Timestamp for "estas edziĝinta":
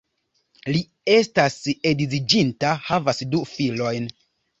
1.15-2.71